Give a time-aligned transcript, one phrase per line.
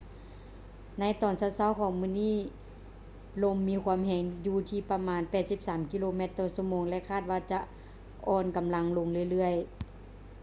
[0.99, 2.35] ໃນຕອນເຊົ້າໆຂອງມື້ນີ້
[3.43, 5.21] ລົມມີຄວາມແຮງຢູ່ທີ່ປະມານ
[5.57, 7.59] 83 ກິໂລແມັດ/ຊົ່ວໂມງ ແລະ ຄາດວ່າຈະ
[8.27, 9.65] ອ່ອນກຳລັງລົງເລື້ອຍໆ